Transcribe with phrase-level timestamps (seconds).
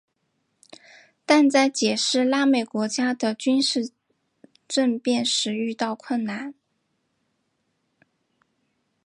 [1.27, 3.91] 但在解释拉美国家的军事
[4.67, 6.55] 政变时遇到困难。